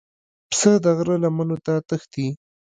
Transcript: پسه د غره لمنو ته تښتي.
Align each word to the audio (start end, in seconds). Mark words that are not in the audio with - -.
پسه 0.49 0.71
د 0.83 0.85
غره 0.97 1.15
لمنو 1.23 1.57
ته 1.65 1.73
تښتي. 1.87 2.27